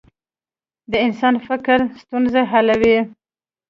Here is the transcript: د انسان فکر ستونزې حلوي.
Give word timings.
د 0.91 0.93
انسان 1.05 1.35
فکر 1.47 1.79
ستونزې 2.01 2.41
حلوي. 2.51 2.97